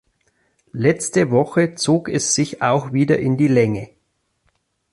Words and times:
Letzte 0.73 1.29
Woche 1.29 1.75
zog 1.75 2.09
es 2.09 2.33
sich 2.33 2.63
auch 2.63 2.91
wieder 2.91 3.19
in 3.19 3.37
die 3.37 3.47
Länge. 3.47 3.89